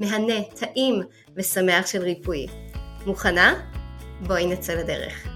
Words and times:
מהנה, 0.00 0.42
טעים 0.54 1.02
ושמח 1.36 1.86
של 1.86 2.02
ריפוי. 2.02 2.46
מוכנה? 3.06 3.54
בואי 4.26 4.46
נצא 4.46 4.74
לדרך. 4.74 5.26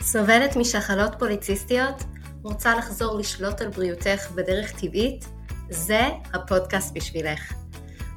סובלת 0.00 0.56
משחלות 0.56 1.12
פוליציסטיות? 1.18 2.02
רוצה 2.42 2.76
לחזור 2.76 3.18
לשלוט 3.18 3.60
על 3.60 3.68
בריאותך 3.68 4.30
בדרך 4.34 4.80
טבעית? 4.80 5.24
זה 5.70 6.00
הפודקאסט 6.34 6.94
בשבילך. 6.94 7.52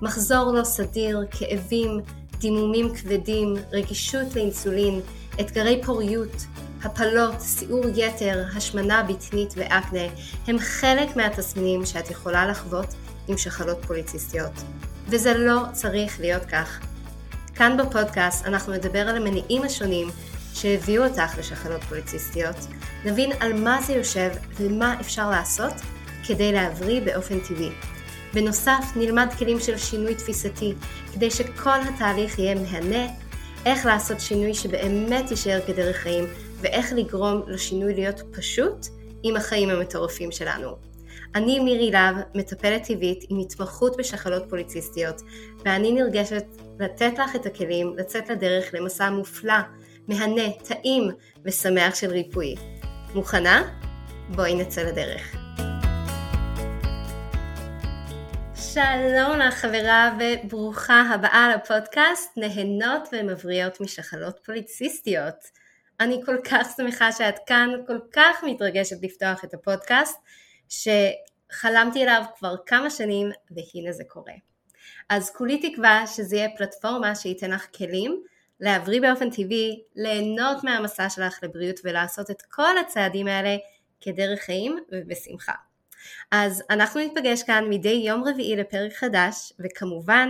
מחזור 0.02 0.52
לא 0.54 0.64
סדיר, 0.64 1.20
כאבים, 1.32 2.00
דימומים 2.40 2.96
כבדים, 2.96 3.54
רגישות 3.72 4.36
לאינסולין, 4.36 5.02
אתגרי 5.40 5.82
פוריות, 5.86 6.46
הפלות, 6.84 7.40
סיעור 7.40 7.86
יתר, 7.96 8.44
השמנה 8.56 9.04
בטנית 9.04 9.54
ואקנה 9.58 10.04
הם 10.48 10.60
חלק 10.60 11.16
מהתסמינים 11.16 11.86
שאת 11.86 12.12
יכולה 12.12 12.46
לחוות 12.46 12.96
עם 13.28 13.38
שחלות 13.38 13.86
פוליציסטיות. 13.86 14.52
וזה 15.08 15.38
לא 15.38 15.62
צריך 15.74 16.20
להיות 16.20 16.46
כך. 16.46 16.80
כאן 17.56 17.78
בפודקאסט 17.78 18.46
אנחנו 18.46 18.74
נדבר 18.74 19.00
על 19.00 19.18
המניעים 19.18 19.64
השונים 19.64 20.08
שהביאו 20.54 21.06
אותך 21.08 21.38
לשחלות 21.38 21.84
פוליציסטיות, 21.84 22.56
נבין 23.06 23.32
על 23.40 23.54
מה 23.54 23.82
זה 23.82 23.94
יושב 23.94 24.30
ומה 24.60 25.00
אפשר 25.00 25.30
לעשות 25.30 25.74
כדי 26.28 26.52
להבריא 26.52 27.02
באופן 27.02 27.40
טבעי. 27.40 27.70
בנוסף, 28.34 28.84
נלמד 28.96 29.28
כלים 29.38 29.60
של 29.60 29.78
שינוי 29.78 30.16
תפיסתי, 30.16 30.74
כדי 31.14 31.32
שכל 31.32 31.80
התהליך 31.90 32.40
יהיה 32.40 32.56
מהנה, 32.56 33.08
איך 33.66 33.86
לעשות 33.86 34.20
שינוי 34.20 34.54
שבאמת 34.54 35.32
יישאר 35.32 35.60
כדרך 35.68 35.96
חיים, 35.96 36.26
ואיך 36.62 36.94
לגרום 36.94 37.42
לשינוי 37.48 37.94
להיות 37.94 38.22
פשוט 38.32 38.88
עם 39.24 39.36
החיים 39.36 39.70
המטורפים 39.70 40.32
שלנו. 40.32 40.76
אני 41.36 41.60
מירי 41.60 41.92
להב, 41.92 42.16
מטפלת 42.36 42.84
טבעית 42.88 43.24
עם 43.30 43.40
התמחות 43.40 43.98
בשחלות 43.98 44.44
פוליציסטיות, 44.50 45.22
ואני 45.66 45.92
נרגשת 45.92 46.46
לתת 46.80 47.14
לך 47.20 47.36
את 47.36 47.46
הכלים 47.46 47.94
לצאת 47.98 48.30
לדרך 48.30 48.74
למסע 48.74 49.10
מופלא, 49.10 49.60
מהנה, 50.08 50.52
טעים 50.68 51.12
ושמח 51.46 51.96
של 51.96 52.10
ריפוי. 52.10 52.56
מוכנה? 53.14 53.80
בואי 54.30 54.56
נצא 54.56 54.82
לדרך. 54.82 55.41
שלום 58.74 59.40
לך 59.40 59.54
חברה 59.54 60.18
וברוכה 60.20 61.02
הבאה 61.14 61.56
לפודקאסט 61.56 62.38
נהנות 62.38 63.10
ומבריאות 63.12 63.82
משחלות 63.82 64.40
פוליציסטיות. 64.46 65.36
אני 66.00 66.22
כל 66.26 66.38
כך 66.44 66.68
שמחה 66.78 67.12
שאת 67.12 67.36
כאן, 67.46 67.70
כל 67.88 68.00
כך 68.12 68.44
מתרגשת 68.44 68.96
לפתוח 69.02 69.44
את 69.44 69.54
הפודקאסט 69.54 70.20
שחלמתי 70.70 72.02
עליו 72.04 72.24
כבר 72.38 72.56
כמה 72.66 72.90
שנים 72.90 73.30
והנה 73.52 73.92
זה 73.92 74.04
קורה. 74.08 74.34
אז 75.10 75.30
כולי 75.30 75.72
תקווה 75.72 76.08
שזה 76.08 76.36
יהיה 76.36 76.50
פלטפורמה 76.58 77.16
שייתן 77.16 77.52
לך 77.52 77.68
כלים 77.78 78.24
להבריא 78.60 79.02
באופן 79.02 79.30
טבעי, 79.30 79.84
ליהנות 79.96 80.64
מהמסע 80.64 81.10
שלך 81.10 81.40
לבריאות 81.44 81.80
ולעשות 81.84 82.32
את 82.32 82.42
כל 82.42 82.78
הצעדים 82.78 83.28
האלה 83.28 83.58
כדרך 84.02 84.40
חיים 84.40 84.80
ובשמחה. 84.92 85.71
אז 86.32 86.64
אנחנו 86.70 87.00
ניפגש 87.00 87.44
כאן 87.44 87.66
מדי 87.70 88.04
יום 88.06 88.24
רביעי 88.28 88.56
לפרק 88.56 88.94
חדש, 88.94 89.54
וכמובן 89.60 90.30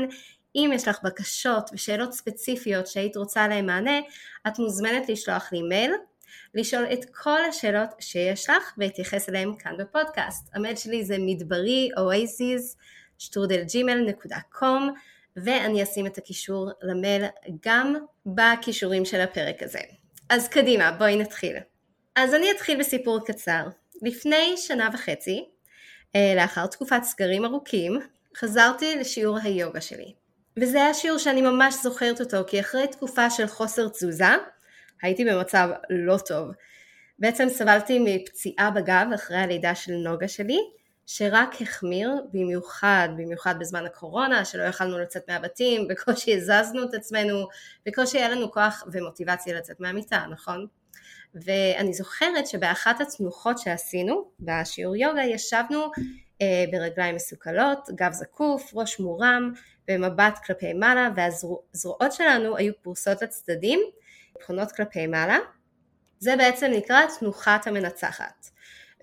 אם 0.56 0.72
יש 0.74 0.88
לך 0.88 1.00
בקשות 1.04 1.70
ושאלות 1.74 2.14
ספציפיות 2.14 2.88
שהיית 2.88 3.18
רוצה 3.18 3.48
להם 3.48 3.66
מענה, 3.66 4.00
את 4.48 4.60
מוזמנת 4.60 5.10
לשלוח 5.10 5.50
לי 5.52 5.62
מייל, 5.62 5.92
לשאול 6.54 6.86
את 6.94 7.06
כל 7.16 7.46
השאלות 7.50 7.90
שיש 8.00 8.50
לך 8.50 8.74
ואתייחס 8.78 9.30
אליהם 9.30 9.56
כאן 9.56 9.78
בפודקאסט. 9.78 10.50
המייל 10.54 10.76
שלי 10.76 11.06
זה 11.06 11.16
מדברי 11.20 11.90
oasis 11.98 12.78
שטרודלג'ימל.com 13.18 14.66
ואני 15.36 15.84
אשים 15.84 16.06
את 16.06 16.18
הקישור 16.18 16.70
למייל 16.82 17.26
גם 17.66 17.96
בכישורים 18.26 19.06
של 19.06 19.22
הפרק 19.22 19.64
הזה. 19.64 19.80
אז 20.30 20.48
קדימה, 20.48 20.92
בואי 20.92 21.16
נתחיל. 21.16 21.56
אז 22.16 22.34
אני 22.34 22.52
אתחיל 22.52 22.80
בסיפור 22.80 23.26
קצר. 23.26 23.64
לפני 24.02 24.54
שנה 24.58 24.90
וחצי 24.94 25.46
לאחר 26.36 26.68
תקופת 26.68 27.04
סגרים 27.04 27.46
ארוכים, 27.46 28.00
חזרתי 28.38 28.96
לשיעור 28.96 29.38
היוגה 29.44 29.82
שלי. 29.82 30.14
וזה 30.58 30.78
היה 30.78 30.94
שיעור 30.94 31.18
שאני 31.18 31.42
ממש 31.42 31.76
זוכרת 31.84 32.20
אותו, 32.20 32.38
כי 32.48 32.60
אחרי 32.60 32.88
תקופה 32.88 33.30
של 33.30 33.48
חוסר 33.48 33.88
תזוזה, 33.88 34.26
הייתי 35.02 35.26
במצב 35.26 35.70
לא 35.90 36.18
טוב. 36.18 36.52
בעצם 37.20 37.50
סבלתי 37.50 38.00
מפציעה 38.06 38.72
בגב 38.72 39.08
אחרי 39.16 39.38
הלידה 39.38 39.76
של 39.76 39.94
נוגה 39.94 40.28
שלי, 40.28 40.60
שרק 41.06 41.62
החמיר 41.62 42.12
במיוחד, 42.34 43.10
במיוחד 43.18 43.56
בזמן 43.60 43.86
הקורונה, 43.86 44.46
שלא 44.46 44.64
יכלנו 44.64 45.00
לצאת 45.00 45.30
מהבתים, 45.30 45.86
בקושי 45.90 46.36
הזזנו 46.36 46.84
את 46.84 46.94
עצמנו, 46.94 47.48
בקושי 47.86 48.18
היה 48.18 48.30
לנו 48.30 48.52
כוח 48.52 48.84
ומוטיבציה 48.92 49.58
לצאת 49.58 49.80
מהמיטה, 49.80 50.26
נכון? 50.32 50.68
ואני 51.36 51.94
זוכרת 51.94 52.48
שבאחת 52.48 53.02
התנוחות 53.02 53.58
שעשינו 53.58 54.32
בשיעור 54.40 54.96
יוגה 54.96 55.24
ישבנו 55.24 55.92
אה, 56.42 56.66
ברגליים 56.72 57.16
מסוכלות, 57.16 57.90
גב 57.96 58.12
זקוף, 58.12 58.72
ראש 58.76 59.00
מורם 59.00 59.54
במבט 59.88 60.40
כלפי 60.46 60.74
מעלה 60.74 61.10
והזרועות 61.16 62.12
שלנו 62.12 62.58
היו 62.58 62.74
פרוסות 62.82 63.22
לצדדים, 63.22 63.80
פחונות 64.40 64.72
כלפי 64.72 65.08
מעלה. 65.08 65.38
זה 66.20 66.36
בעצם 66.36 66.72
נקרא 66.72 67.02
תנוחת 67.20 67.68
המנצחת. 67.68 68.46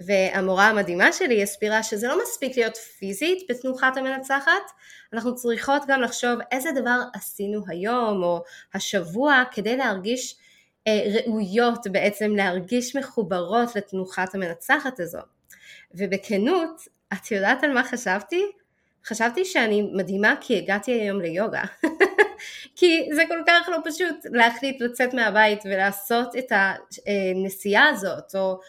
והמורה 0.01 0.69
המדהימה 0.69 1.13
שלי 1.13 1.43
הסבירה 1.43 1.83
שזה 1.83 2.09
לא 2.09 2.23
מספיק 2.23 2.57
להיות 2.57 2.77
פיזית 2.77 3.39
בתנוחת 3.51 3.97
המנצחת, 3.97 4.71
אנחנו 5.13 5.35
צריכות 5.35 5.83
גם 5.89 6.01
לחשוב 6.03 6.39
איזה 6.53 6.71
דבר 6.73 7.01
עשינו 7.15 7.63
היום 7.69 8.23
או 8.23 8.43
השבוע 8.75 9.43
כדי 9.53 9.77
להרגיש 9.77 10.37
ראויות 11.15 11.87
בעצם 11.87 12.37
להרגיש 12.37 12.97
מחוברות 12.97 13.77
לתנוחת 13.77 14.35
המנצחת 14.35 15.01
הזו. 15.01 15.19
ובכנות, 15.95 16.81
את 17.13 17.31
יודעת 17.31 17.65
על 17.65 17.73
מה 17.73 17.85
חשבתי? 17.85 18.43
חשבתי 19.05 19.45
שאני 19.45 19.83
מדהימה 19.93 20.35
כי 20.41 20.59
הגעתי 20.59 20.91
היום 20.91 21.21
ליוגה. 21.21 21.63
כי 22.77 23.09
זה 23.15 23.23
כל 23.29 23.43
כך 23.47 23.69
לא 23.69 23.79
פשוט 23.85 24.17
להחליט 24.33 24.81
לצאת 24.81 25.15
מהבית 25.15 25.61
ולעשות 25.65 26.37
את 26.37 26.53
הנסיעה 27.07 27.89
הזאת, 27.89 28.35
או 28.35 28.61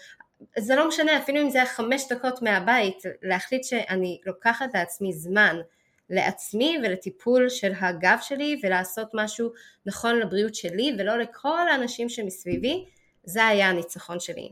זה 0.58 0.76
לא 0.76 0.88
משנה, 0.88 1.18
אפילו 1.18 1.42
אם 1.42 1.50
זה 1.50 1.58
היה 1.58 1.68
חמש 1.68 2.04
דקות 2.10 2.42
מהבית, 2.42 3.04
להחליט 3.22 3.64
שאני 3.64 4.22
לוקחת 4.26 4.70
לעצמי 4.74 5.14
זמן 5.14 5.60
לעצמי 6.10 6.78
ולטיפול 6.84 7.50
של 7.50 7.72
הגב 7.82 8.18
שלי 8.22 8.60
ולעשות 8.64 9.10
משהו 9.14 9.50
נכון 9.86 10.20
לבריאות 10.20 10.56
שלי 10.56 10.96
ולא 10.98 11.18
לכל 11.18 11.68
האנשים 11.68 12.10
שמסביבי, 12.10 12.86
זה 13.24 13.46
היה 13.46 13.70
הניצחון 13.70 14.20
שלי. 14.20 14.52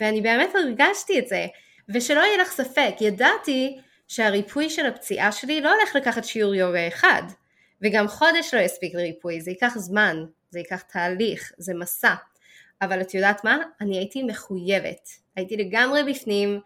ואני 0.00 0.20
באמת 0.20 0.50
הרגשתי 0.54 1.18
את 1.18 1.28
זה, 1.28 1.46
ושלא 1.88 2.20
יהיה 2.20 2.42
לך 2.42 2.50
ספק, 2.50 2.94
ידעתי 3.00 3.78
שהריפוי 4.08 4.70
של 4.70 4.86
הפציעה 4.86 5.32
שלי 5.32 5.60
לא 5.60 5.74
הולך 5.74 5.96
לקחת 5.96 6.24
שיעור 6.24 6.54
יוגה 6.54 6.88
אחד, 6.88 7.22
וגם 7.82 8.08
חודש 8.08 8.54
לא 8.54 8.60
יספיק 8.60 8.94
לריפוי, 8.94 9.40
זה 9.40 9.50
ייקח 9.50 9.72
זמן, 9.76 10.16
זה 10.50 10.58
ייקח 10.58 10.82
תהליך, 10.82 11.52
זה 11.58 11.74
מסע. 11.74 12.14
אבל 12.82 13.00
את 13.00 13.14
יודעת 13.14 13.44
מה? 13.44 13.58
אני 13.80 13.98
הייתי 13.98 14.22
מחויבת. 14.22 15.08
הייתי 15.36 15.56
לגמרי 15.56 16.12
בפנים. 16.12 16.60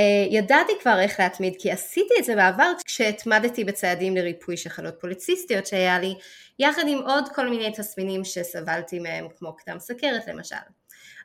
Uh, 0.00 0.02
ידעתי 0.30 0.72
כבר 0.80 1.00
איך 1.00 1.20
להתמיד 1.20 1.54
כי 1.58 1.70
עשיתי 1.70 2.14
את 2.18 2.24
זה 2.24 2.36
בעבר 2.36 2.72
כשהתמדתי 2.84 3.64
בצעדים 3.64 4.16
לריפוי 4.16 4.56
שחלות 4.56 4.94
פוליציסטיות 5.00 5.66
שהיה 5.66 5.98
לי 5.98 6.14
יחד 6.58 6.82
עם 6.86 6.98
עוד 6.98 7.28
כל 7.34 7.48
מיני 7.48 7.72
תסמינים 7.72 8.24
שסבלתי 8.24 8.98
מהם 8.98 9.26
כמו 9.38 9.56
קדם 9.56 9.78
סכרת 9.78 10.26
למשל. 10.26 10.56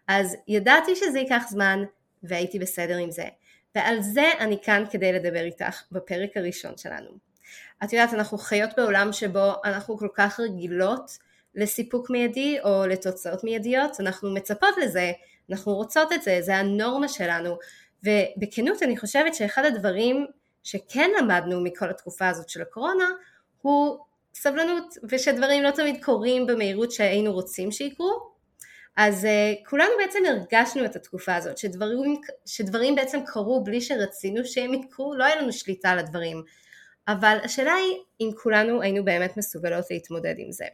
אז 0.08 0.36
ידעתי 0.48 0.96
שזה 0.96 1.20
ייקח 1.20 1.44
זמן 1.50 1.84
והייתי 2.24 2.60
בסדר 2.60 2.98
עם 2.98 3.12
זה. 3.12 3.26
ועל 3.76 4.02
זה 4.02 4.32
אני 4.40 4.58
כאן 4.64 4.84
כדי 4.92 5.14
לדבר 5.14 5.44
איתך 5.44 5.84
בפרק 5.92 6.38
הראשון 6.38 6.78
שלנו. 6.78 7.10
את 7.84 7.94
יודעת, 7.94 8.14
אנחנו 8.14 8.38
חיות 8.38 8.70
בעולם 8.78 9.14
שבו 9.14 9.52
אנחנו 9.66 9.98
כל 9.98 10.08
כך 10.14 10.40
רגילות 10.40 11.18
לסיפוק 11.56 12.10
מיידי 12.10 12.58
או 12.64 12.88
לתוצאות 12.88 13.44
מיידיות, 13.44 14.00
אנחנו 14.00 14.34
מצפות 14.34 14.76
לזה, 14.84 15.12
אנחנו 15.50 15.74
רוצות 15.74 16.14
את 16.14 16.24
זה, 16.24 16.38
זה 16.42 16.56
הנורמה 16.56 17.08
שלנו, 17.08 17.58
ובכנות 18.04 18.84
אני 18.84 18.98
חושבת 18.98 19.36
שאחד 19.36 19.66
הדברים 19.66 20.26
שכן 20.64 21.10
למדנו 21.20 21.64
מכל 21.64 21.90
התקופה 21.90 22.28
הזאת 22.28 22.50
של 22.50 22.62
הקורונה 22.62 23.10
הוא 23.62 23.98
סבלנות 24.34 24.98
ושדברים 25.10 25.64
לא 25.64 25.72
תמיד 25.72 26.04
קורים 26.04 26.48
במהירות 26.48 26.92
שהיינו 26.92 27.34
רוצים 27.34 27.72
שיקרו. 27.72 28.30
אז 28.96 29.26
uh, 29.26 29.70
כולנו 29.70 29.90
בעצם 30.00 30.20
הרגשנו 30.26 30.86
את 30.86 30.96
התקופה 30.96 31.36
הזאת 31.36 31.58
שדברים, 31.58 32.22
שדברים 32.46 32.96
בעצם 32.96 33.20
קרו 33.26 33.64
בלי 33.64 33.82
שרצינו 33.82 34.46
שהם 34.46 34.74
יקרו 34.74 35.16
לא 35.16 35.24
היה 35.24 35.36
לנו 35.36 35.54
שליטה 35.54 35.90
על 35.90 36.00
הדברים. 36.00 36.44
אבל 37.08 37.38
השאלה 37.44 37.74
היא 37.74 37.98
אם 38.22 38.30
כולנו 38.44 38.82
היינו 38.82 39.06
באמת 39.06 39.38
מסוגלות 39.38 39.86
להתמודד 39.92 40.36
עם 40.38 40.52
זה. 40.52 40.66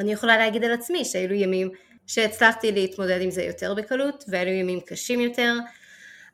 אני 0.00 0.12
יכולה 0.12 0.36
להגיד 0.36 0.64
על 0.64 0.72
עצמי 0.72 1.04
שהיו 1.04 1.32
ימים 1.32 1.70
שהצלחתי 2.06 2.72
להתמודד 2.72 3.18
עם 3.20 3.30
זה 3.30 3.42
יותר 3.42 3.74
בקלות 3.74 4.24
ואלו 4.28 4.50
ימים 4.50 4.80
קשים 4.80 5.20
יותר 5.20 5.52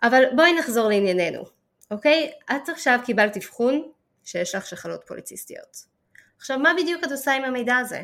אבל 0.03 0.25
בואי 0.37 0.53
נחזור 0.53 0.89
לענייננו 0.89 1.45
אוקיי? 1.91 2.33
את 2.51 2.69
עכשיו 2.69 2.99
קיבלת 3.05 3.37
אבחון 3.37 3.91
שיש 4.25 4.55
לך 4.55 4.67
שחלות 4.67 5.05
פוליציסטיות 5.07 5.77
עכשיו 6.39 6.59
מה 6.59 6.73
בדיוק 6.79 7.05
את 7.05 7.11
עושה 7.11 7.33
עם 7.33 7.45
המידע 7.45 7.77
הזה? 7.77 8.03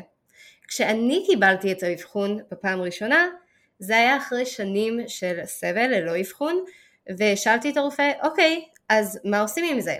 כשאני 0.67 1.23
קיבלתי 1.27 1.71
את 1.71 1.83
האבחון 1.83 2.39
בפעם 2.51 2.79
הראשונה 2.79 3.27
זה 3.79 3.97
היה 3.97 4.17
אחרי 4.17 4.45
שנים 4.45 4.99
של 5.07 5.39
סבל 5.45 5.87
ללא 5.87 6.21
אבחון 6.21 6.65
ושאלתי 7.17 7.69
את 7.69 7.77
הרופא 7.77 8.11
אוקיי 8.23 8.65
אז 8.89 9.19
מה 9.23 9.39
עושים 9.39 9.65
עם 9.75 9.81
זה? 9.81 9.95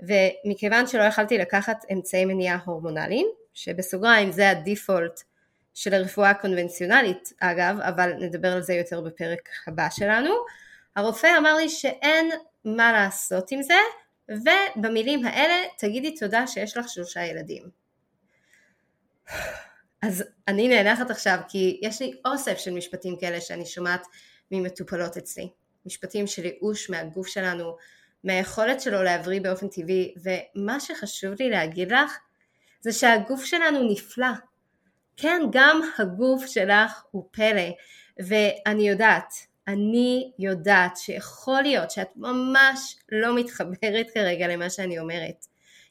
ומכיוון 0.00 0.86
שלא 0.86 1.02
יכלתי 1.02 1.38
לקחת 1.38 1.84
אמצעי 1.92 2.24
מניעה 2.24 2.58
הורמונליים 2.64 3.26
שבסוגריים 3.54 4.32
זה 4.32 4.50
הדיפולט 4.50 5.22
של 5.74 5.94
הרפואה 5.94 6.30
הקונבנציונלית 6.30 7.32
אגב 7.40 7.80
אבל 7.80 8.12
נדבר 8.18 8.52
על 8.52 8.62
זה 8.62 8.74
יותר 8.74 9.00
בפרק 9.00 9.48
הבא 9.66 9.88
שלנו 9.90 10.34
הרופא 10.98 11.38
אמר 11.38 11.54
לי 11.54 11.68
שאין 11.68 12.30
מה 12.64 12.92
לעשות 12.92 13.52
עם 13.52 13.62
זה 13.62 13.78
ובמילים 14.28 15.26
האלה 15.26 15.54
תגידי 15.78 16.16
תודה 16.16 16.46
שיש 16.46 16.76
לך 16.76 16.88
שלושה 16.88 17.24
ילדים. 17.24 17.62
אז 20.02 20.24
אני 20.48 20.68
נאנחת 20.68 21.10
עכשיו 21.10 21.38
כי 21.48 21.80
יש 21.82 22.02
לי 22.02 22.12
אוסף 22.24 22.58
של 22.58 22.70
משפטים 22.70 23.16
כאלה 23.20 23.40
שאני 23.40 23.66
שומעת 23.66 24.06
ממטופלות 24.50 25.16
אצלי. 25.16 25.48
משפטים 25.86 26.26
של 26.26 26.44
ייאוש 26.44 26.90
מהגוף 26.90 27.26
שלנו, 27.26 27.76
מהיכולת 28.24 28.80
שלו 28.80 29.02
להבריא 29.02 29.40
באופן 29.40 29.68
טבעי, 29.68 30.14
ומה 30.22 30.80
שחשוב 30.80 31.34
לי 31.40 31.50
להגיד 31.50 31.92
לך 31.92 32.18
זה 32.80 32.92
שהגוף 32.92 33.44
שלנו 33.44 33.92
נפלא. 33.92 34.26
כן, 35.16 35.42
גם 35.52 35.80
הגוף 35.98 36.46
שלך 36.46 37.02
הוא 37.10 37.28
פלא, 37.32 37.70
ואני 38.18 38.88
יודעת, 38.88 39.47
אני 39.68 40.32
יודעת 40.38 40.96
שיכול 40.96 41.62
להיות 41.62 41.90
שאת 41.90 42.08
ממש 42.16 42.96
לא 43.12 43.36
מתחברת 43.36 44.10
כרגע 44.14 44.48
למה 44.48 44.70
שאני 44.70 44.98
אומרת. 44.98 45.46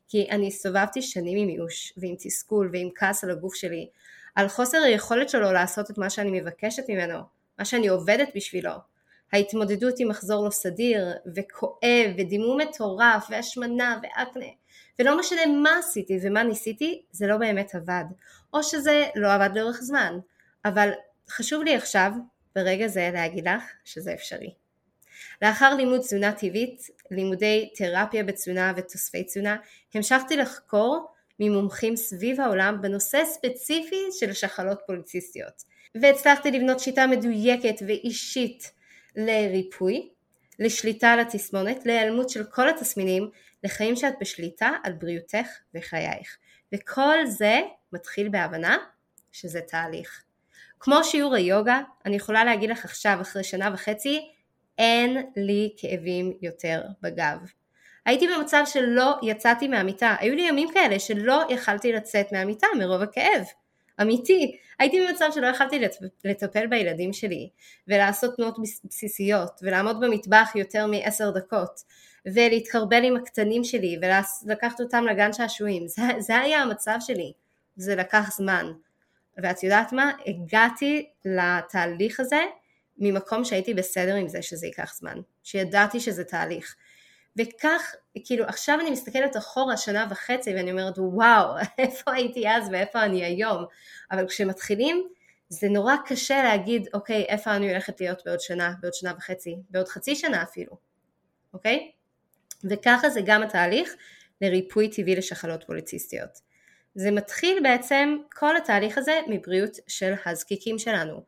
כי 0.07 0.27
אני 0.29 0.47
הסתובבתי 0.47 1.01
שנים 1.01 1.37
עם 1.37 1.49
ייאוש 1.49 1.93
ועם 1.97 2.15
תסכול 2.19 2.69
ועם 2.73 2.89
כעס 2.95 3.23
על 3.23 3.31
הגוף 3.31 3.55
שלי, 3.55 3.89
על 4.35 4.47
חוסר 4.47 4.77
היכולת 4.77 5.29
שלו 5.29 5.51
לעשות 5.51 5.91
את 5.91 5.97
מה 5.97 6.09
שאני 6.09 6.41
מבקשת 6.41 6.83
ממנו, 6.89 7.19
מה 7.59 7.65
שאני 7.65 7.87
עובדת 7.87 8.27
בשבילו. 8.35 8.71
ההתמודדות 9.33 9.93
עם 9.99 10.07
מחזור 10.07 10.45
לא 10.45 10.49
סדיר, 10.49 11.07
וכואב, 11.35 12.11
ודימום 12.17 12.61
מטורף, 12.61 13.27
והשמנה, 13.29 13.99
ואקנה, 14.03 14.45
ולא 14.99 15.19
משנה 15.19 15.45
מה 15.45 15.79
עשיתי 15.79 16.19
ומה 16.23 16.43
ניסיתי, 16.43 17.01
זה 17.11 17.27
לא 17.27 17.37
באמת 17.37 17.75
עבד. 17.75 18.05
או 18.53 18.63
שזה 18.63 19.05
לא 19.15 19.33
עבד 19.33 19.49
לאורך 19.55 19.81
זמן. 19.81 20.19
אבל 20.65 20.89
חשוב 21.29 21.63
לי 21.63 21.75
עכשיו, 21.75 22.11
ברגע 22.57 22.87
זה, 22.87 23.09
להגיד 23.13 23.47
לך 23.47 23.63
שזה 23.83 24.13
אפשרי. 24.13 24.53
לאחר 25.41 25.75
לימוד 25.75 25.99
תזונה 25.99 26.31
טבעית, 26.31 26.81
לימודי 27.11 27.69
תרפיה 27.75 28.23
בתזונה 28.23 28.73
ותוספי 28.75 29.23
תזונה, 29.23 29.57
המשכתי 29.93 30.37
לחקור 30.37 31.07
ממומחים 31.39 31.95
סביב 31.95 32.41
העולם 32.41 32.81
בנושא 32.81 33.25
ספציפי 33.25 34.01
של 34.19 34.33
שחלות 34.33 34.79
פוליציסטיות. 34.87 35.63
והצלחתי 36.01 36.51
לבנות 36.51 36.79
שיטה 36.79 37.07
מדויקת 37.07 37.75
ואישית 37.87 38.71
לריפוי, 39.15 40.09
לשליטה 40.59 41.07
על 41.07 41.19
התסמונת, 41.19 41.85
להיעלמות 41.85 42.29
של 42.29 42.43
כל 42.43 42.69
התסמינים, 42.69 43.29
לחיים 43.63 43.95
שאת 43.95 44.13
בשליטה 44.21 44.69
על 44.83 44.93
בריאותך 44.93 45.47
וחייך. 45.75 46.37
וכל 46.75 47.25
זה 47.25 47.59
מתחיל 47.93 48.29
בהבנה 48.29 48.77
שזה 49.31 49.61
תהליך. 49.61 50.26
כמו 50.79 51.03
שיעור 51.03 51.35
היוגה, 51.35 51.81
אני 52.05 52.15
יכולה 52.15 52.43
להגיד 52.43 52.69
לך 52.69 52.85
עכשיו, 52.85 53.17
אחרי 53.21 53.43
שנה 53.43 53.69
וחצי, 53.73 54.27
אין 54.77 55.17
לי 55.35 55.73
כאבים 55.77 56.33
יותר 56.41 56.81
בגב. 57.01 57.37
הייתי 58.05 58.27
במצב 58.27 58.63
שלא 58.65 59.15
יצאתי 59.23 59.67
מהמיטה, 59.67 60.15
היו 60.19 60.35
לי 60.35 60.41
ימים 60.41 60.69
כאלה 60.73 60.99
שלא 60.99 61.43
יכלתי 61.49 61.91
לצאת 61.91 62.31
מהמיטה 62.31 62.67
מרוב 62.79 63.01
הכאב. 63.01 63.43
אמיתי. 64.01 64.57
הייתי 64.79 65.05
במצב 65.07 65.29
שלא 65.33 65.47
יכלתי 65.47 65.79
לטפל 66.25 66.67
בילדים 66.67 67.13
שלי, 67.13 67.49
ולעשות 67.87 68.35
תנועות 68.35 68.55
בסיסיות, 68.83 69.59
ולעמוד 69.63 69.99
במטבח 69.99 70.51
יותר 70.55 70.87
מעשר 70.87 71.31
דקות, 71.31 71.83
ולהתקרבל 72.25 73.03
עם 73.03 73.15
הקטנים 73.15 73.63
שלי, 73.63 73.99
ולקחת 74.45 74.81
אותם 74.81 75.05
לגן 75.05 75.33
שעשועים. 75.33 75.87
זה, 75.87 76.01
זה 76.19 76.37
היה 76.37 76.61
המצב 76.61 76.97
שלי. 76.99 77.31
זה 77.75 77.95
לקח 77.95 78.29
זמן. 78.37 78.71
ואת 79.43 79.63
יודעת 79.63 79.93
מה? 79.93 80.11
הגעתי 80.25 81.09
לתהליך 81.25 82.19
הזה 82.19 82.41
ממקום 82.97 83.45
שהייתי 83.45 83.73
בסדר 83.73 84.15
עם 84.15 84.27
זה 84.27 84.41
שזה 84.41 84.65
ייקח 84.65 84.95
זמן, 84.95 85.17
שידעתי 85.43 85.99
שזה 85.99 86.23
תהליך. 86.23 86.75
וכך, 87.37 87.95
כאילו 88.25 88.45
עכשיו 88.45 88.79
אני 88.81 88.91
מסתכלת 88.91 89.37
אחורה 89.37 89.77
שנה 89.77 90.07
וחצי 90.09 90.55
ואני 90.55 90.71
אומרת 90.71 90.93
וואו, 90.97 91.55
איפה 91.77 92.13
הייתי 92.13 92.49
אז 92.49 92.69
ואיפה 92.71 93.03
אני 93.03 93.25
היום, 93.25 93.65
אבל 94.11 94.27
כשמתחילים 94.27 95.07
זה 95.49 95.69
נורא 95.69 95.95
קשה 96.05 96.43
להגיד 96.43 96.87
אוקיי, 96.93 97.23
איפה 97.23 97.55
אני 97.55 97.69
הולכת 97.69 98.01
להיות 98.01 98.21
בעוד 98.25 98.39
שנה, 98.39 98.73
בעוד 98.81 98.93
שנה 98.93 99.13
וחצי, 99.17 99.55
בעוד 99.69 99.87
חצי 99.87 100.15
שנה 100.15 100.43
אפילו, 100.43 100.77
אוקיי? 101.53 101.91
וככה 102.69 103.09
זה 103.09 103.21
גם 103.25 103.43
התהליך 103.43 103.95
לריפוי 104.41 104.89
טבעי 104.89 105.15
לשחלות 105.15 105.63
פוליציסטיות. 105.63 106.46
זה 106.97 107.11
מתחיל 107.11 107.59
בעצם 107.63 108.17
כל 108.33 108.57
התהליך 108.57 108.97
הזה 108.97 109.19
מבריאות 109.27 109.77
של 109.87 110.13
הזקיקים 110.25 110.79
שלנו. 110.79 111.21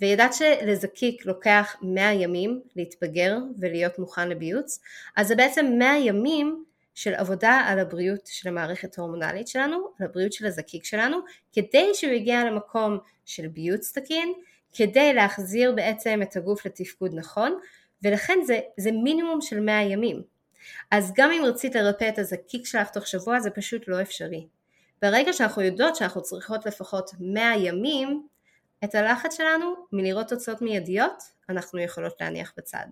וידעת 0.00 0.34
שלזקיק 0.34 1.26
לוקח 1.26 1.76
100 1.82 2.12
ימים 2.12 2.60
להתבגר 2.76 3.36
ולהיות 3.58 3.98
מוכן 3.98 4.28
לביוץ, 4.28 4.80
אז 5.16 5.28
זה 5.28 5.36
בעצם 5.36 5.66
100 5.78 5.98
ימים 5.98 6.64
של 6.94 7.14
עבודה 7.14 7.62
על 7.66 7.78
הבריאות 7.78 8.26
של 8.26 8.48
המערכת 8.48 8.98
ההורמונלית 8.98 9.48
שלנו, 9.48 9.76
על 10.00 10.06
הבריאות 10.06 10.32
של 10.32 10.46
הזקיק 10.46 10.84
שלנו, 10.84 11.18
כדי 11.52 11.90
שהוא 11.94 12.12
יגיע 12.12 12.44
למקום 12.44 12.98
של 13.26 13.48
ביוץ 13.48 13.98
תקין, 13.98 14.32
כדי 14.72 15.12
להחזיר 15.12 15.72
בעצם 15.72 16.20
את 16.22 16.36
הגוף 16.36 16.66
לתפקוד 16.66 17.14
נכון, 17.14 17.58
ולכן 18.02 18.38
זה, 18.46 18.60
זה 18.76 18.92
מינימום 18.92 19.40
של 19.40 19.60
100 19.60 19.82
ימים. 19.82 20.22
אז 20.90 21.12
גם 21.16 21.30
אם 21.30 21.44
רצית 21.44 21.74
לרפא 21.74 22.08
את 22.08 22.18
הזקיק 22.18 22.66
שלך 22.66 22.90
תוך 22.90 23.06
שבוע 23.06 23.40
זה 23.40 23.50
פשוט 23.50 23.88
לא 23.88 24.02
אפשרי. 24.02 24.59
ברגע 25.02 25.32
שאנחנו 25.32 25.62
יודעות 25.62 25.96
שאנחנו 25.96 26.22
צריכות 26.22 26.66
לפחות 26.66 27.10
100 27.20 27.56
ימים, 27.56 28.26
את 28.84 28.94
הלחץ 28.94 29.36
שלנו 29.36 29.74
מלראות 29.92 30.28
תוצאות 30.28 30.62
מיידיות 30.62 31.22
אנחנו 31.48 31.78
יכולות 31.78 32.12
להניח 32.20 32.52
בצד. 32.56 32.86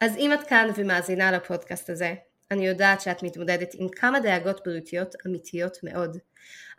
אז 0.00 0.16
אם 0.16 0.32
את 0.32 0.42
כאן 0.42 0.70
ומאזינה 0.76 1.32
לפודקאסט 1.32 1.90
הזה, 1.90 2.14
אני 2.50 2.66
יודעת 2.66 3.00
שאת 3.00 3.22
מתמודדת 3.22 3.74
עם 3.74 3.88
כמה 3.88 4.20
דאגות 4.20 4.60
בריאותיות 4.64 5.14
אמיתיות 5.26 5.78
מאוד. 5.82 6.16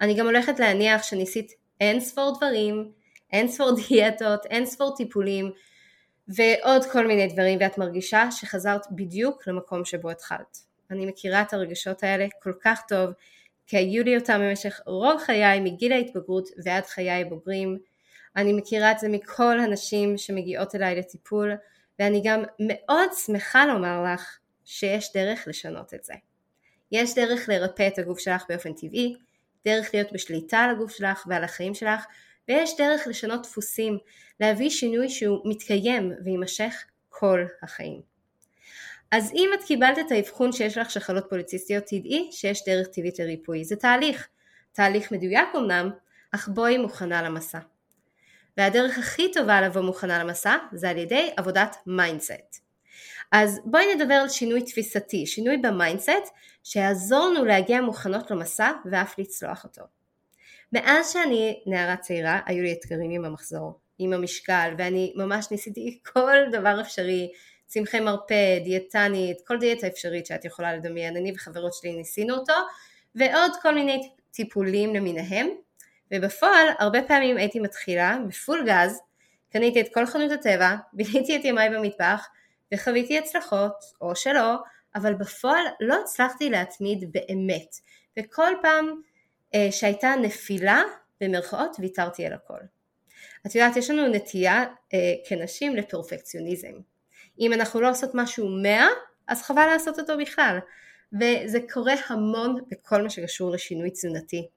אני 0.01 0.13
גם 0.13 0.25
הולכת 0.25 0.59
להניח 0.59 1.03
שניסית 1.03 1.51
אין 1.81 1.99
ספור 1.99 2.37
דברים, 2.37 2.91
אין 3.31 3.47
ספור 3.47 3.71
דיאטות, 3.87 4.45
אין 4.45 4.65
ספור 4.65 4.95
טיפולים 4.95 5.51
ועוד 6.27 6.85
כל 6.91 7.07
מיני 7.07 7.27
דברים 7.27 7.59
ואת 7.61 7.77
מרגישה 7.77 8.31
שחזרת 8.31 8.85
בדיוק 8.91 9.47
למקום 9.47 9.85
שבו 9.85 10.09
התחלת. 10.09 10.57
אני 10.91 11.05
מכירה 11.05 11.41
את 11.41 11.53
הרגשות 11.53 12.03
האלה 12.03 12.25
כל 12.43 12.53
כך 12.61 12.81
טוב 12.87 13.09
כי 13.67 13.77
היו 13.77 14.03
לי 14.03 14.17
אותם 14.17 14.39
במשך 14.41 14.81
רוב 14.85 15.21
חיי 15.21 15.59
מגיל 15.59 15.93
ההתבגרות 15.93 16.49
ועד 16.63 16.85
חיי 16.85 17.25
בוגרים 17.25 17.77
אני 18.37 18.53
מכירה 18.53 18.91
את 18.91 18.99
זה 18.99 19.09
מכל 19.09 19.59
הנשים 19.59 20.17
שמגיעות 20.17 20.75
אליי 20.75 20.95
לטיפול, 20.95 21.51
ואני 21.99 22.21
גם 22.25 22.43
מאוד 22.59 23.09
שמחה 23.25 23.65
לומר 23.65 24.03
לך 24.13 24.37
שיש 24.65 25.13
דרך 25.13 25.47
לשנות 25.47 25.93
את 25.93 26.03
זה. 26.03 26.13
יש 26.91 27.15
דרך 27.15 27.49
לרפא 27.49 27.87
את 27.87 27.99
הגוף 27.99 28.19
שלך 28.19 28.43
באופן 28.49 28.73
טבעי, 28.73 29.15
דרך 29.65 29.89
להיות 29.93 30.13
בשליטה 30.13 30.57
על 30.57 30.69
הגוף 30.69 30.91
שלך 30.91 31.25
ועל 31.29 31.43
החיים 31.43 31.73
שלך, 31.73 32.05
ויש 32.47 32.77
דרך 32.77 33.07
לשנות 33.07 33.43
דפוסים, 33.43 33.97
להביא 34.39 34.69
שינוי 34.69 35.09
שהוא 35.09 35.41
מתקיים 35.45 36.11
ויימשך 36.25 36.83
כל 37.09 37.45
החיים. 37.61 38.16
אז 39.11 39.31
אם 39.35 39.49
את 39.53 39.63
קיבלת 39.63 39.99
את 39.99 40.11
האבחון 40.11 40.51
שיש 40.51 40.77
לך 40.77 40.91
שחלות 40.91 41.25
פוליציסטיות, 41.29 41.83
תדעי 41.83 42.29
שיש 42.31 42.65
דרך 42.65 42.87
טבעית 42.87 43.19
לריפוי. 43.19 43.65
זה 43.65 43.75
תהליך, 43.75 44.27
תהליך 44.73 45.11
מדויק 45.11 45.49
אמנם, 45.55 45.89
אך 46.31 46.47
בואי 46.47 46.77
מוכנה 46.77 47.21
למסע. 47.21 47.59
והדרך 48.57 48.97
הכי 48.97 49.31
טובה 49.31 49.61
לבוא 49.61 49.81
מוכנה 49.81 50.23
למסע 50.23 50.55
זה 50.73 50.89
על 50.89 50.97
ידי 50.97 51.29
עבודת 51.37 51.75
mindset. 51.87 52.61
אז 53.31 53.59
בואי 53.65 53.95
נדבר 53.95 54.13
על 54.13 54.29
שינוי 54.29 54.61
תפיסתי, 54.61 55.25
שינוי 55.25 55.57
ב 55.57 55.67
mindset 55.67 56.33
שיעזור 56.63 57.27
לנו 57.27 57.45
להגיע 57.45 57.81
מוכנות 57.81 58.31
למסע 58.31 58.71
ואף 58.91 59.19
לצלוח 59.19 59.63
אותו. 59.63 59.81
מאז 60.73 61.13
שאני 61.13 61.63
נערה 61.65 61.97
צעירה 61.97 62.39
היו 62.45 62.63
לי 62.63 62.73
אתגרים 62.73 63.11
עם 63.11 63.25
המחזור, 63.25 63.79
עם 63.99 64.13
המשקל 64.13 64.73
ואני 64.77 65.13
ממש 65.15 65.47
ניסיתי 65.51 65.99
כל 66.13 66.37
דבר 66.51 66.81
אפשרי, 66.81 67.31
צמחי 67.67 67.99
מרפא, 67.99 68.59
דיאטנית, 68.63 69.37
כל 69.47 69.57
דיאטה 69.57 69.87
אפשרית 69.87 70.25
שאת 70.25 70.45
יכולה 70.45 70.75
לדמיין, 70.75 71.17
אני 71.17 71.31
וחברות 71.35 71.73
שלי 71.73 71.93
ניסינו 71.93 72.35
אותו 72.35 72.53
ועוד 73.15 73.51
כל 73.61 73.73
מיני 73.73 74.09
טיפולים 74.31 74.95
למיניהם 74.95 75.47
ובפועל 76.13 76.67
הרבה 76.79 77.01
פעמים 77.03 77.37
הייתי 77.37 77.59
מתחילה 77.59 78.17
בפול 78.27 78.65
גז, 78.67 78.99
קניתי 79.51 79.81
את 79.81 79.93
כל 79.93 80.05
חנות 80.05 80.31
הטבע, 80.31 80.75
ביליתי 80.93 81.35
את 81.35 81.45
ימיי 81.45 81.69
במטבח 81.69 82.27
וחוויתי 82.73 83.17
הצלחות 83.17 83.73
או 84.01 84.15
שלא, 84.15 84.55
אבל 84.95 85.13
בפועל 85.13 85.65
לא 85.79 86.01
הצלחתי 86.01 86.49
להתמיד 86.49 87.11
באמת 87.11 87.75
וכל 88.19 88.53
פעם 88.61 89.01
אה, 89.55 89.67
שהייתה 89.71 90.13
נפילה 90.21 90.83
במרכאות 91.21 91.75
ויתרתי 91.79 92.25
על 92.25 92.33
הכל. 92.33 92.59
את 93.45 93.55
יודעת 93.55 93.77
יש 93.77 93.89
לנו 93.89 94.07
נטייה 94.07 94.65
אה, 94.93 95.13
כנשים 95.29 95.75
לפרפקציוניזם. 95.75 96.73
אם 97.39 97.53
אנחנו 97.53 97.81
לא 97.81 97.89
עושות 97.89 98.11
משהו 98.13 98.49
מאה 98.49 98.87
אז 99.27 99.41
חבל 99.41 99.65
לעשות 99.65 99.99
אותו 99.99 100.17
בכלל 100.17 100.57
וזה 101.13 101.59
קורה 101.73 101.93
המון 102.07 102.55
בכל 102.71 103.01
מה 103.03 103.09
שקשור 103.09 103.51
לשינוי 103.51 103.89
תזונתי. 103.91 104.47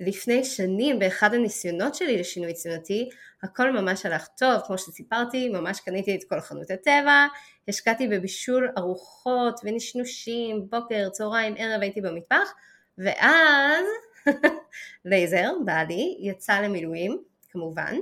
לפני 0.00 0.44
שנים 0.44 0.98
באחד 0.98 1.34
הניסיונות 1.34 1.94
שלי 1.94 2.18
לשינוי 2.18 2.52
תזונתי 2.52 3.08
הכל 3.42 3.70
ממש 3.70 4.06
הלך 4.06 4.28
טוב 4.38 4.60
כמו 4.66 4.78
שסיפרתי 4.78 5.48
ממש 5.48 5.80
קניתי 5.80 6.14
את 6.14 6.24
כל 6.28 6.40
חנות 6.40 6.70
הטבע 6.70 7.26
השקעתי 7.68 8.08
בבישול 8.08 8.72
ארוחות 8.78 9.60
ונשנושים 9.64 10.70
בוקר 10.70 11.08
צהריים 11.08 11.54
ערב 11.58 11.82
הייתי 11.82 12.00
במטבח 12.00 12.52
ואז 12.98 13.84
לייזר 15.04 15.52
בעלי 15.64 16.16
יצא 16.20 16.60
למילואים 16.60 17.22
כמובן 17.50 17.96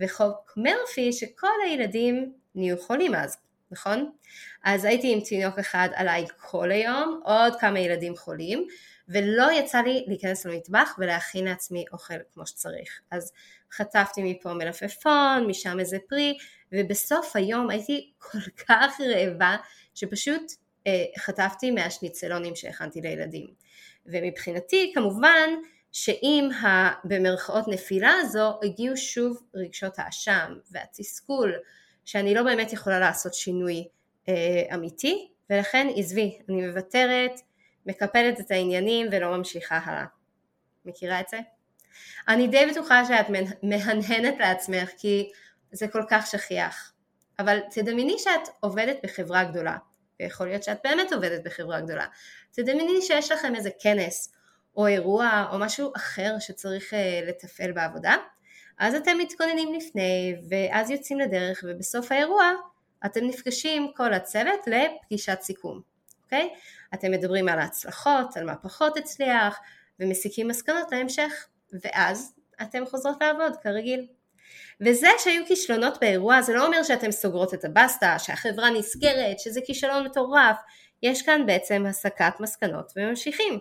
וחוק 0.00 0.52
מרפי 0.56 1.12
שכל 1.12 1.56
הילדים 1.66 2.32
נהיו 2.56 2.78
חולים 2.78 3.14
אז 3.14 3.36
נכון? 3.70 4.10
אז 4.64 4.84
הייתי 4.84 5.12
עם 5.12 5.20
תינוק 5.20 5.58
אחד 5.58 5.88
עליי 5.94 6.26
כל 6.36 6.70
היום 6.70 7.20
עוד 7.24 7.52
כמה 7.60 7.80
ילדים 7.80 8.16
חולים 8.16 8.66
ולא 9.08 9.52
יצא 9.52 9.78
לי 9.78 10.04
להיכנס 10.06 10.46
למטבח 10.46 10.96
ולהכין 10.98 11.44
לעצמי 11.44 11.84
אוכל 11.92 12.14
כמו 12.34 12.46
שצריך. 12.46 13.00
אז 13.10 13.32
חטפתי 13.72 14.22
מפה 14.22 14.52
מלפפון, 14.52 15.46
משם 15.46 15.80
איזה 15.80 15.96
פרי, 16.08 16.36
ובסוף 16.72 17.36
היום 17.36 17.70
הייתי 17.70 18.12
כל 18.18 18.38
כך 18.68 19.00
רעבה 19.00 19.56
שפשוט 19.94 20.52
אה, 20.86 21.04
חטפתי 21.18 21.70
מהשניצלונים 21.70 22.56
שהכנתי 22.56 23.00
לילדים. 23.00 23.46
ומבחינתי 24.06 24.92
כמובן 24.94 25.50
שעם 25.92 26.48
במרכאות 27.04 27.68
נפילה 27.68 28.12
הזו 28.20 28.58
הגיעו 28.62 28.96
שוב 28.96 29.42
רגשות 29.54 29.98
האשם 29.98 30.54
והתסכול 30.70 31.52
שאני 32.06 32.34
לא 32.34 32.42
באמת 32.42 32.72
יכולה 32.72 32.98
לעשות 32.98 33.34
שינוי 33.34 33.88
אה, 34.28 34.74
אמיתי 34.74 35.30
ולכן 35.50 35.86
עזבי, 35.96 36.38
אני 36.48 36.66
מוותרת, 36.66 37.40
מקפלת 37.86 38.40
את 38.40 38.50
העניינים 38.50 39.06
ולא 39.12 39.36
ממשיכה 39.36 39.78
הלאה. 39.84 40.04
מכירה 40.84 41.20
את 41.20 41.28
זה? 41.28 41.38
אני 42.28 42.48
די 42.48 42.66
בטוחה 42.70 43.04
שאת 43.04 43.26
מהנהנת 43.62 44.34
לעצמך 44.38 44.90
כי 44.98 45.30
זה 45.72 45.88
כל 45.88 46.02
כך 46.10 46.26
שכיח. 46.26 46.92
אבל 47.38 47.58
תדמייני 47.70 48.16
שאת 48.18 48.48
עובדת 48.60 48.96
בחברה 49.02 49.44
גדולה, 49.44 49.76
ויכול 50.20 50.46
להיות 50.46 50.62
שאת 50.62 50.78
באמת 50.84 51.12
עובדת 51.12 51.44
בחברה 51.44 51.80
גדולה. 51.80 52.06
תדמייני 52.50 53.02
שיש 53.02 53.32
לכם 53.32 53.54
איזה 53.54 53.70
כנס, 53.80 54.32
או 54.76 54.86
אירוע, 54.86 55.48
או 55.52 55.58
משהו 55.58 55.92
אחר 55.96 56.34
שצריך 56.38 56.92
uh, 56.92 57.28
לתפעל 57.28 57.72
בעבודה, 57.72 58.16
אז 58.78 58.94
אתם 58.94 59.18
מתכוננים 59.18 59.74
לפני, 59.74 60.36
ואז 60.50 60.90
יוצאים 60.90 61.20
לדרך, 61.20 61.64
ובסוף 61.68 62.12
האירוע 62.12 62.52
אתם 63.06 63.20
נפגשים 63.24 63.92
כל 63.96 64.12
הצוות 64.14 64.60
לפגישת 64.66 65.38
סיכום. 65.40 65.80
אוקיי? 66.24 66.54
אתם 66.94 67.10
מדברים 67.10 67.48
על 67.48 67.58
ההצלחות, 67.58 68.36
על 68.36 68.44
מה 68.44 68.56
פחות 68.56 68.96
הצליח, 68.96 69.58
ומסיקים 70.00 70.48
מסקנות 70.48 70.92
להמשך, 70.92 71.46
ואז 71.84 72.34
אתם 72.62 72.86
חוזרות 72.86 73.16
לעבוד 73.20 73.56
כרגיל. 73.62 74.06
וזה 74.80 75.08
שהיו 75.18 75.46
כישלונות 75.46 75.98
באירוע 76.00 76.42
זה 76.42 76.54
לא 76.54 76.66
אומר 76.66 76.82
שאתם 76.82 77.10
סוגרות 77.10 77.54
את 77.54 77.64
הבסטה, 77.64 78.18
שהחברה 78.18 78.70
נסגרת, 78.70 79.38
שזה 79.38 79.60
כישלון 79.66 80.06
מטורף, 80.06 80.56
יש 81.02 81.22
כאן 81.22 81.46
בעצם 81.46 81.86
הסקת 81.86 82.32
מסקנות 82.40 82.92
וממשיכים. 82.96 83.58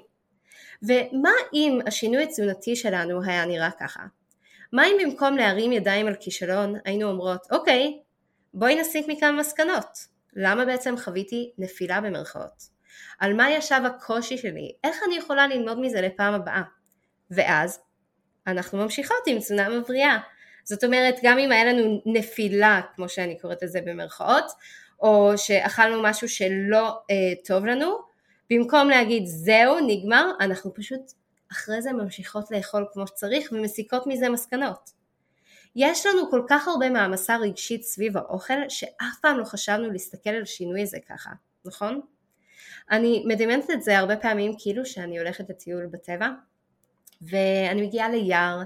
ומה 0.83 1.31
אם 1.53 1.79
השינוי 1.87 2.23
התזונתי 2.23 2.75
שלנו 2.75 3.23
היה 3.23 3.45
נראה 3.45 3.69
ככה? 3.79 4.03
מה 4.75 4.85
אם 4.87 4.97
במקום 5.03 5.37
להרים 5.37 5.71
ידיים 5.71 6.07
על 6.07 6.15
כישלון 6.19 6.75
היינו 6.85 7.09
אומרות 7.09 7.47
אוקיי 7.51 7.99
בואי 8.53 8.75
נסיק 8.81 9.05
מכאן 9.07 9.35
מסקנות 9.35 10.07
למה 10.35 10.65
בעצם 10.65 10.97
חוויתי 10.97 11.51
נפילה 11.57 12.01
במרכאות? 12.01 12.63
על 13.19 13.33
מה 13.33 13.51
ישב 13.51 13.81
הקושי 13.85 14.37
שלי? 14.37 14.71
איך 14.83 14.97
אני 15.07 15.17
יכולה 15.17 15.47
ללמוד 15.47 15.79
מזה 15.79 16.01
לפעם 16.01 16.33
הבאה? 16.33 16.61
ואז 17.31 17.79
אנחנו 18.47 18.77
ממשיכות 18.77 19.17
עם 19.27 19.39
תזונה 19.39 19.69
מבריאה. 19.69 20.17
זאת 20.63 20.83
אומרת, 20.83 21.15
גם 21.23 21.39
אם 21.39 21.51
היה 21.51 21.65
לנו 21.65 22.01
נפילה, 22.05 22.81
כמו 22.95 23.09
שאני 23.09 23.39
קוראת 23.39 23.63
לזה 23.63 23.81
במרכאות, 23.85 24.45
או 24.99 25.33
שאכלנו 25.37 26.03
משהו 26.03 26.29
שלא 26.29 26.99
אה, 27.11 27.15
טוב 27.45 27.65
לנו, 27.65 27.97
במקום 28.49 28.89
להגיד 28.89 29.25
זהו, 29.25 29.79
נגמר, 29.87 30.31
אנחנו 30.39 30.73
פשוט 30.73 31.01
אחרי 31.51 31.81
זה 31.81 31.93
ממשיכות 31.93 32.51
לאכול 32.51 32.87
כמו 32.93 33.07
שצריך 33.07 33.51
ומסיקות 33.51 34.07
מזה 34.07 34.29
מסקנות. 34.29 34.89
יש 35.75 36.05
לנו 36.05 36.31
כל 36.31 36.41
כך 36.49 36.67
הרבה 36.67 36.89
מעמסה 36.89 37.37
רגשית 37.37 37.83
סביב 37.83 38.17
האוכל 38.17 38.69
שאף 38.69 39.19
פעם 39.21 39.39
לא 39.39 39.45
חשבנו 39.45 39.91
להסתכל 39.91 40.29
על 40.29 40.45
שינוי 40.45 40.81
הזה 40.81 40.97
ככה, 41.09 41.29
נכון? 41.65 42.01
אני 42.91 43.23
מדמיינת 43.27 43.69
את 43.69 43.81
זה 43.81 43.97
הרבה 43.97 44.17
פעמים 44.17 44.51
כאילו 44.59 44.85
שאני 44.85 45.19
הולכת 45.19 45.49
לטיול 45.49 45.85
בטבע 45.85 46.29
ואני 47.21 47.81
מגיעה 47.81 48.09
ליער, 48.09 48.61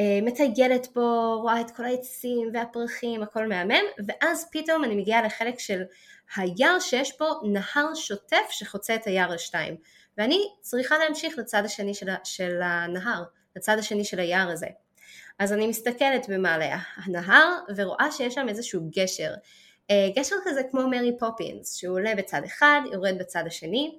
אה, 0.00 0.18
מטיילת 0.22 0.86
בו, 0.94 1.40
רואה 1.40 1.60
את 1.60 1.70
כל 1.70 1.84
העצים 1.84 2.50
והפרחים, 2.54 3.22
הכל 3.22 3.48
מהמם, 3.48 3.84
ואז 4.06 4.48
פתאום 4.52 4.84
אני 4.84 4.94
מגיעה 4.94 5.22
לחלק 5.22 5.58
של 5.58 5.82
היער 6.36 6.80
שיש 6.80 7.18
בו 7.18 7.26
נהר 7.42 7.94
שוטף 7.94 8.46
שחוצה 8.50 8.94
את 8.94 9.06
היער 9.06 9.30
לשתיים, 9.30 9.76
ואני 10.18 10.48
צריכה 10.60 10.98
להמשיך 10.98 11.38
לצד 11.38 11.62
השני 11.64 11.94
של, 11.94 12.06
של 12.24 12.60
הנהר, 12.62 13.22
לצד 13.56 13.78
השני 13.78 14.04
של 14.04 14.20
היער 14.20 14.50
הזה. 14.50 14.66
אז 15.38 15.52
אני 15.52 15.66
מסתכלת 15.66 16.28
במעלה 16.28 16.78
הנהר 16.96 17.58
ורואה 17.76 18.12
שיש 18.12 18.34
שם 18.34 18.48
איזשהו 18.48 18.80
גשר. 18.96 19.34
אה, 19.90 20.08
גשר 20.16 20.36
כזה 20.44 20.62
כמו 20.70 20.88
מרי 20.88 21.18
פופינס, 21.18 21.76
שהוא 21.76 21.94
עולה 21.94 22.14
בצד 22.14 22.40
אחד, 22.44 22.80
יורד 22.92 23.18
בצד 23.18 23.44
השני, 23.46 23.98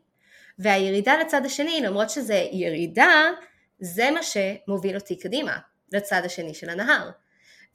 והירידה 0.59 1.17
לצד 1.17 1.45
השני, 1.45 1.81
למרות 1.81 2.09
שזה 2.09 2.47
ירידה, 2.51 3.31
זה 3.79 4.11
מה 4.11 4.19
שמוביל 4.23 4.95
אותי 4.95 5.19
קדימה, 5.19 5.57
לצד 5.93 6.21
השני 6.25 6.53
של 6.53 6.69
הנהר. 6.69 7.09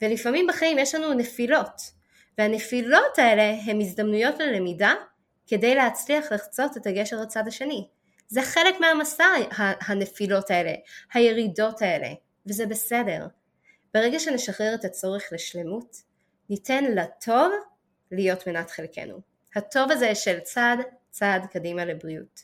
ולפעמים 0.01 0.47
בחיים 0.47 0.79
יש 0.79 0.95
לנו 0.95 1.13
נפילות, 1.13 1.81
והנפילות 2.37 3.19
האלה 3.19 3.55
הן 3.65 3.81
הזדמנויות 3.81 4.39
ללמידה 4.39 4.93
כדי 5.47 5.75
להצליח 5.75 6.31
לחצות 6.31 6.77
את 6.77 6.87
הגשר 6.87 7.21
לצד 7.21 7.47
השני. 7.47 7.87
זה 8.31 8.41
חלק 8.41 8.79
מהמסע 8.79 9.25
הנפילות 9.87 10.51
האלה, 10.51 10.73
הירידות 11.13 11.81
האלה, 11.81 12.07
וזה 12.45 12.65
בסדר. 12.65 13.27
ברגע 13.93 14.19
שנשחרר 14.19 14.73
את 14.75 14.85
הצורך 14.85 15.23
לשלמות, 15.31 15.95
ניתן 16.49 16.83
לטוב 16.83 17.51
להיות 18.11 18.47
מנת 18.47 18.71
חלקנו. 18.71 19.19
הטוב 19.55 19.91
הזה 19.91 20.15
של 20.15 20.39
צעד 20.39 20.79
צעד 21.09 21.45
קדימה 21.45 21.85
לבריאות. 21.85 22.41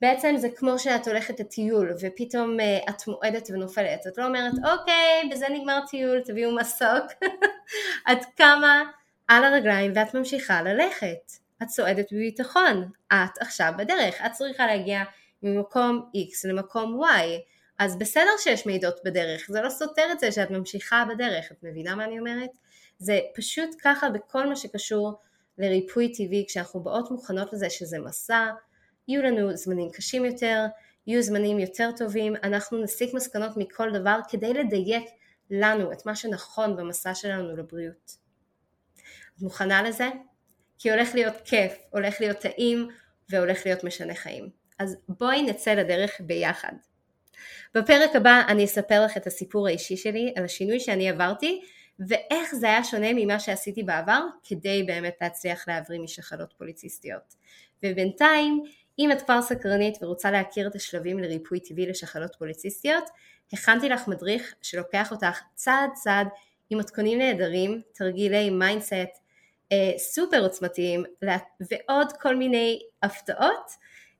בעצם 0.00 0.34
זה 0.36 0.48
כמו 0.56 0.78
שאת 0.78 1.08
הולכת 1.08 1.40
לטיול 1.40 1.94
ופתאום 2.00 2.56
uh, 2.60 2.90
את 2.90 3.08
מועדת 3.08 3.50
ונופלת. 3.50 4.06
את 4.06 4.18
לא 4.18 4.26
אומרת, 4.26 4.52
אוקיי, 4.72 5.28
בזה 5.30 5.46
נגמר 5.48 5.80
טיול, 5.90 6.20
תביאו 6.20 6.56
מסוק. 6.56 7.24
את 8.12 8.18
קמה 8.36 8.82
על 9.28 9.44
הרגליים 9.44 9.92
ואת 9.94 10.14
ממשיכה 10.14 10.62
ללכת. 10.62 11.41
את 11.62 11.66
צועדת 11.66 12.12
בביטחון. 12.12 12.90
את 13.12 13.38
עכשיו 13.40 13.72
בדרך. 13.78 14.14
את 14.26 14.32
צריכה 14.32 14.66
להגיע 14.66 15.02
ממקום 15.42 16.10
X 16.16 16.48
למקום 16.48 17.02
Y. 17.04 17.52
אז 17.78 17.98
בסדר 17.98 18.30
שיש 18.38 18.66
מידות 18.66 19.00
בדרך, 19.04 19.46
זה 19.48 19.62
לא 19.62 19.70
סותר 19.70 20.08
את 20.12 20.20
זה 20.20 20.32
שאת 20.32 20.50
ממשיכה 20.50 21.04
בדרך, 21.14 21.52
את 21.52 21.56
מבינה 21.62 21.94
מה 21.94 22.04
אני 22.04 22.18
אומרת? 22.18 22.50
זה 22.98 23.20
פשוט 23.34 23.70
ככה 23.82 24.10
בכל 24.10 24.48
מה 24.48 24.56
שקשור 24.56 25.12
לריפוי 25.58 26.12
טבעי, 26.12 26.44
כשאנחנו 26.48 26.80
באות 26.80 27.10
מוכנות 27.10 27.52
לזה 27.52 27.70
שזה 27.70 27.98
מסע, 27.98 28.46
יהיו 29.08 29.22
לנו 29.22 29.56
זמנים 29.56 29.90
קשים 29.90 30.24
יותר, 30.24 30.66
יהיו 31.06 31.22
זמנים 31.22 31.58
יותר 31.58 31.90
טובים, 31.96 32.36
אנחנו 32.42 32.82
נסיק 32.82 33.14
מסקנות 33.14 33.56
מכל 33.56 33.92
דבר 33.92 34.18
כדי 34.28 34.54
לדייק 34.54 35.04
לנו 35.50 35.92
את 35.92 36.06
מה 36.06 36.16
שנכון 36.16 36.76
במסע 36.76 37.14
שלנו 37.14 37.56
לבריאות. 37.56 38.16
את 39.36 39.42
מוכנה 39.42 39.82
לזה? 39.82 40.08
כי 40.82 40.90
הולך 40.90 41.14
להיות 41.14 41.34
כיף, 41.44 41.72
הולך 41.90 42.20
להיות 42.20 42.38
טעים 42.38 42.88
והולך 43.28 43.66
להיות 43.66 43.84
משנה 43.84 44.14
חיים. 44.14 44.48
אז 44.78 44.96
בואי 45.08 45.42
נצא 45.42 45.74
לדרך 45.74 46.20
ביחד. 46.20 46.72
בפרק 47.74 48.16
הבא 48.16 48.42
אני 48.48 48.64
אספר 48.64 49.04
לך 49.04 49.16
את 49.16 49.26
הסיפור 49.26 49.66
האישי 49.66 49.96
שלי 49.96 50.32
על 50.36 50.44
השינוי 50.44 50.80
שאני 50.80 51.08
עברתי 51.08 51.62
ואיך 52.08 52.54
זה 52.54 52.66
היה 52.66 52.84
שונה 52.84 53.06
ממה 53.14 53.40
שעשיתי 53.40 53.82
בעבר 53.82 54.20
כדי 54.44 54.82
באמת 54.82 55.14
להצליח 55.20 55.68
להבריא 55.68 56.00
משחלות 56.00 56.54
פוליציסטיות. 56.58 57.34
ובינתיים, 57.82 58.62
אם 58.98 59.12
את 59.12 59.22
כבר 59.22 59.42
סקרנית 59.42 60.02
ורוצה 60.02 60.30
להכיר 60.30 60.68
את 60.68 60.74
השלבים 60.74 61.18
לריפוי 61.18 61.60
טבעי 61.60 61.86
לשחלות 61.86 62.36
פוליציסטיות, 62.38 63.04
הכנתי 63.52 63.88
לך 63.88 64.08
מדריך 64.08 64.54
שלוקח 64.62 65.10
אותך 65.10 65.40
צעד 65.54 65.90
צעד 65.94 66.26
עם 66.70 66.78
מתכונים 66.78 67.18
נהדרים, 67.18 67.80
תרגילי 67.92 68.50
mindset 68.50 69.21
סופר 69.96 70.42
עוצמתיים 70.42 71.04
ועוד 71.70 72.12
כל 72.20 72.36
מיני 72.36 72.80
הפתעות 73.02 73.70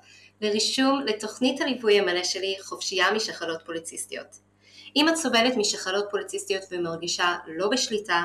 לרישום 0.40 1.00
לתוכנית 1.06 1.60
הליווי 1.60 1.98
המלא 1.98 2.24
שלי 2.24 2.56
חופשייה 2.62 3.12
משחלות 3.12 3.62
פוליציסטיות. 3.66 4.36
אם 4.96 5.08
את 5.08 5.16
סובלת 5.16 5.56
משחלות 5.56 6.06
פוליציסטיות 6.10 6.62
ומרגישה 6.70 7.36
לא 7.46 7.68
בשליטה, 7.68 8.24